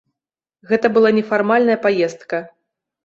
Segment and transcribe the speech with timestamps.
[0.71, 2.37] Гэта была нефармальная паездка.